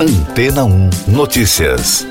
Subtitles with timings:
[0.00, 2.06] Antena 1 Notícias.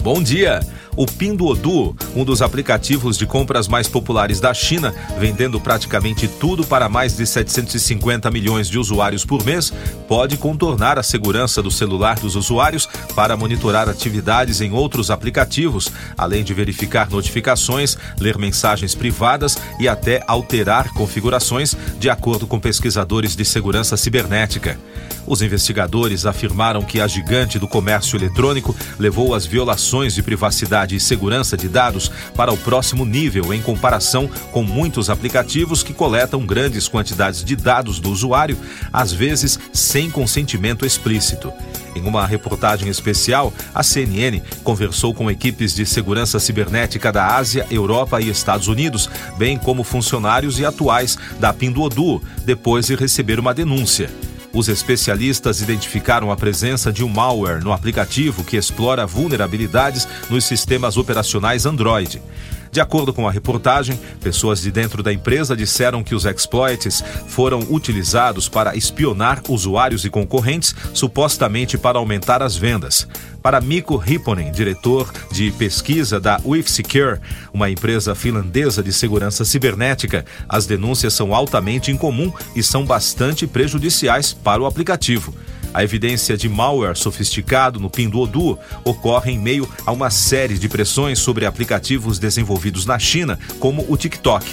[0.00, 0.60] Bom dia.
[0.94, 6.88] O Pinduoduo, um dos aplicativos de compras mais populares da China, vendendo praticamente tudo para
[6.88, 9.70] mais de 750 milhões de usuários por mês,
[10.08, 16.42] pode contornar a segurança do celular dos usuários para monitorar atividades em outros aplicativos, além
[16.42, 23.44] de verificar notificações, ler mensagens privadas e até alterar configurações, de acordo com pesquisadores de
[23.44, 24.78] segurança cibernética.
[25.26, 31.00] Os investigadores afirmaram que a gigante do comércio eletrônico levou as violações de privacidade e
[31.00, 36.88] segurança de dados para o próximo nível em comparação com muitos aplicativos que coletam grandes
[36.88, 38.58] quantidades de dados do usuário,
[38.92, 41.52] às vezes sem consentimento explícito.
[41.96, 48.20] Em uma reportagem especial, a CNN conversou com equipes de segurança cibernética da Ásia, Europa
[48.20, 54.10] e Estados Unidos, bem como funcionários e atuais da Pinduoduo, depois de receber uma denúncia.
[54.56, 60.96] Os especialistas identificaram a presença de um malware no aplicativo que explora vulnerabilidades nos sistemas
[60.96, 62.22] operacionais Android.
[62.70, 67.60] De acordo com a reportagem, pessoas de dentro da empresa disseram que os exploits foram
[67.70, 73.06] utilizados para espionar usuários e concorrentes, supostamente para aumentar as vendas.
[73.42, 77.20] Para Mikko Ripponen, diretor de pesquisa da WithSecure,
[77.52, 84.32] uma empresa finlandesa de segurança cibernética, as denúncias são altamente incomum e são bastante prejudiciais
[84.32, 85.32] para o aplicativo.
[85.76, 91.18] A evidência de malware sofisticado no Pinduoduo ocorre em meio a uma série de pressões
[91.18, 94.46] sobre aplicativos desenvolvidos na China, como o TikTok.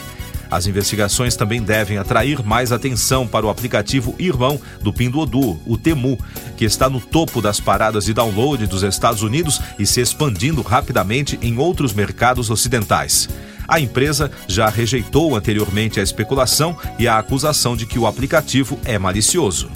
[0.52, 6.20] As investigações também devem atrair mais atenção para o aplicativo irmão do Pinduoduo, o Temu,
[6.58, 11.40] que está no topo das paradas de download dos Estados Unidos e se expandindo rapidamente
[11.42, 13.30] em outros mercados ocidentais.
[13.66, 19.00] A empresa já rejeitou anteriormente a especulação e a acusação de que o aplicativo é
[19.00, 19.72] malicioso.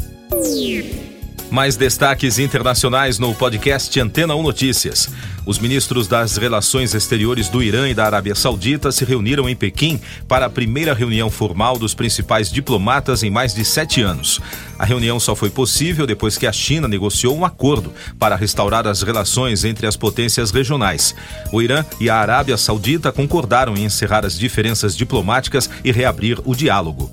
[1.50, 5.10] Mais destaques internacionais no podcast Antena 1 Notícias.
[5.46, 9.98] Os ministros das Relações Exteriores do Irã e da Arábia Saudita se reuniram em Pequim
[10.28, 14.42] para a primeira reunião formal dos principais diplomatas em mais de sete anos.
[14.78, 19.02] A reunião só foi possível depois que a China negociou um acordo para restaurar as
[19.02, 21.16] relações entre as potências regionais.
[21.54, 26.54] O Irã e a Arábia Saudita concordaram em encerrar as diferenças diplomáticas e reabrir o
[26.54, 27.10] diálogo.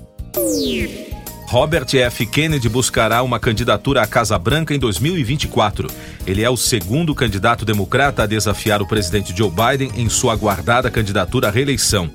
[1.47, 2.25] Robert F.
[2.25, 5.89] Kennedy buscará uma candidatura à Casa Branca em 2024.
[6.25, 10.89] Ele é o segundo candidato democrata a desafiar o presidente Joe Biden em sua aguardada
[10.89, 12.09] candidatura à reeleição.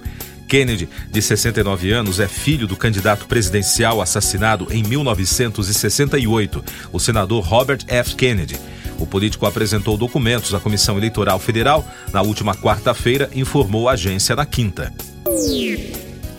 [0.48, 7.84] Kennedy, de 69 anos, é filho do candidato presidencial assassinado em 1968, o senador Robert
[7.86, 8.16] F.
[8.16, 8.58] Kennedy.
[8.98, 14.44] O político apresentou documentos à Comissão Eleitoral Federal na última quarta-feira, informou a agência na
[14.44, 14.92] quinta.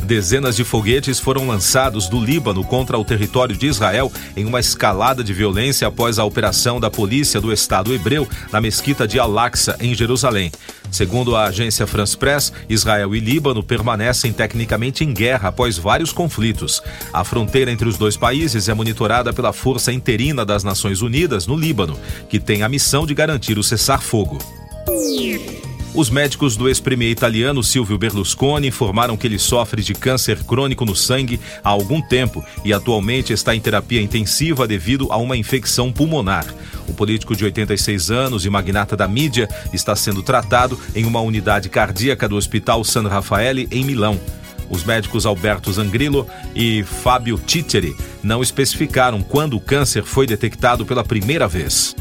[0.03, 5.23] Dezenas de foguetes foram lançados do Líbano contra o território de Israel em uma escalada
[5.23, 9.93] de violência após a operação da polícia do Estado hebreu na mesquita de Al-Aqsa, em
[9.93, 10.51] Jerusalém.
[10.91, 16.81] Segundo a agência France Press, Israel e Líbano permanecem tecnicamente em guerra após vários conflitos.
[17.13, 21.55] A fronteira entre os dois países é monitorada pela Força Interina das Nações Unidas no
[21.55, 21.97] Líbano,
[22.27, 24.37] que tem a missão de garantir o cessar-fogo.
[25.93, 30.95] Os médicos do ex-premier italiano Silvio Berlusconi informaram que ele sofre de câncer crônico no
[30.95, 36.45] sangue há algum tempo e atualmente está em terapia intensiva devido a uma infecção pulmonar.
[36.87, 41.67] O político de 86 anos e magnata da mídia está sendo tratado em uma unidade
[41.67, 44.17] cardíaca do Hospital San Raffaele, em Milão.
[44.69, 46.25] Os médicos Alberto Zangrillo
[46.55, 51.93] e Fábio Titeri não especificaram quando o câncer foi detectado pela primeira vez.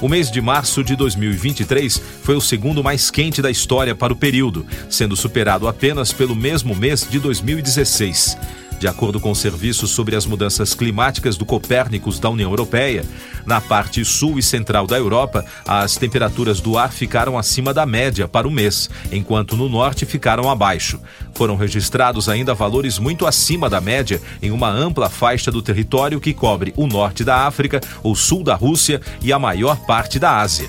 [0.00, 4.16] O mês de março de 2023 foi o segundo mais quente da história para o
[4.16, 8.38] período, sendo superado apenas pelo mesmo mês de 2016.
[8.78, 13.04] De acordo com o Serviço sobre as Mudanças Climáticas do Copérnicos da União Europeia,
[13.44, 18.28] na parte sul e central da Europa, as temperaturas do ar ficaram acima da média
[18.28, 21.00] para o mês, enquanto no norte ficaram abaixo.
[21.34, 26.32] Foram registrados ainda valores muito acima da média em uma ampla faixa do território que
[26.32, 30.68] cobre o norte da África, o sul da Rússia e a maior parte da Ásia.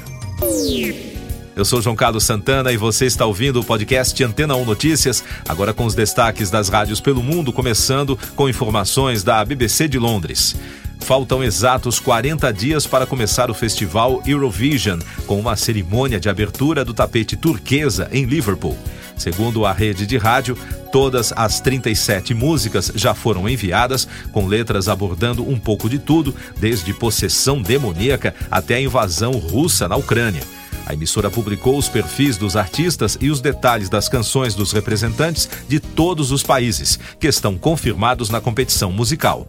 [1.56, 5.74] Eu sou João Carlos Santana e você está ouvindo o podcast Antena 1 Notícias, agora
[5.74, 10.56] com os destaques das rádios pelo mundo, começando com informações da BBC de Londres.
[11.02, 16.94] Faltam exatos 40 dias para começar o festival Eurovision, com uma cerimônia de abertura do
[16.94, 18.78] tapete turquesa em Liverpool.
[19.18, 20.58] Segundo a rede de rádio,
[20.94, 26.94] todas as 37 músicas já foram enviadas, com letras abordando um pouco de tudo, desde
[26.94, 30.59] possessão demoníaca até a invasão russa na Ucrânia.
[30.90, 35.80] A emissora publicou os perfis dos artistas e os detalhes das canções dos representantes de
[35.80, 39.48] todos os países, que estão confirmados na competição musical.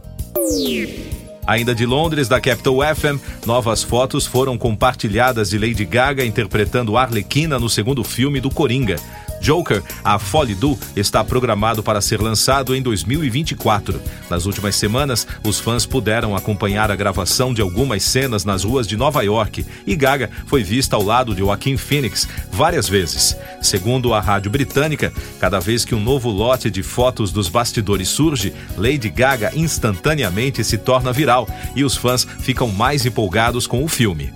[1.47, 7.59] Ainda de Londres, da Capital FM, novas fotos foram compartilhadas de Lady Gaga interpretando Arlequina
[7.59, 8.97] no segundo filme do Coringa.
[9.41, 14.01] Joker, a Folly Do, está programado para ser lançado em 2024.
[14.29, 18.97] Nas últimas semanas, os fãs puderam acompanhar a gravação de algumas cenas nas ruas de
[18.97, 23.37] Nova York e Gaga foi vista ao lado de Joaquin Phoenix várias vezes.
[23.63, 28.53] Segundo a rádio britânica, cada vez que um novo lote de fotos dos bastidores surge,
[28.77, 34.33] Lady Gaga instantaneamente se torna viral e os fãs ficam mais empolgados com o filme.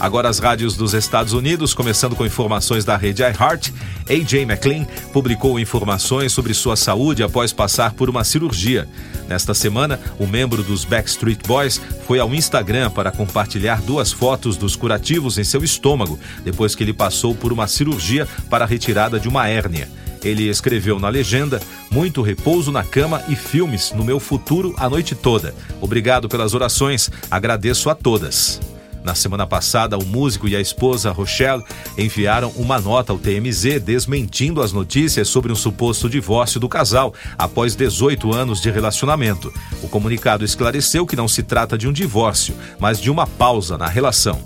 [0.00, 3.70] Agora as rádios dos Estados Unidos, começando com informações da rede iHeart,
[4.08, 8.88] AJ McLean publicou informações sobre sua saúde após passar por uma cirurgia.
[9.28, 14.76] Nesta semana, o membro dos Backstreet Boys foi ao Instagram para compartilhar duas fotos dos
[14.76, 19.28] curativos em seu estômago, depois que ele passou por uma cirurgia para a retirada de
[19.28, 19.90] uma hérnia.
[20.22, 21.60] Ele escreveu na legenda:
[21.90, 25.54] Muito repouso na cama e filmes no meu futuro a noite toda.
[25.80, 28.60] Obrigado pelas orações, agradeço a todas.
[29.08, 31.64] Na semana passada, o músico e a esposa Rochelle
[31.96, 37.74] enviaram uma nota ao TMZ desmentindo as notícias sobre um suposto divórcio do casal após
[37.74, 39.50] 18 anos de relacionamento.
[39.82, 43.88] O comunicado esclareceu que não se trata de um divórcio, mas de uma pausa na
[43.88, 44.38] relação.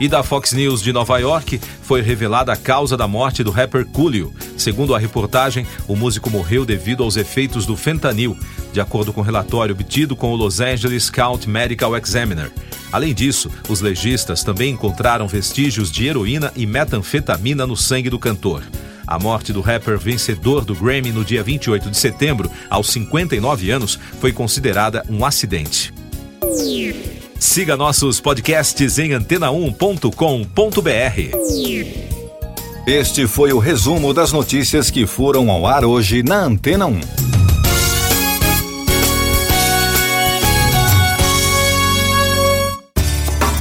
[0.00, 3.86] E da Fox News de Nova York foi revelada a causa da morte do rapper
[3.86, 4.34] Coolio.
[4.56, 8.36] Segundo a reportagem, o músico morreu devido aos efeitos do fentanil,
[8.72, 12.50] de acordo com o relatório obtido com o Los Angeles County Medical Examiner.
[12.94, 18.62] Além disso, os legistas também encontraram vestígios de heroína e metanfetamina no sangue do cantor.
[19.04, 23.98] A morte do rapper vencedor do Grammy no dia 28 de setembro, aos 59 anos,
[24.20, 25.92] foi considerada um acidente.
[27.36, 30.46] Siga nossos podcasts em antena1.com.br.
[32.86, 37.00] Este foi o resumo das notícias que foram ao ar hoje na Antena 1.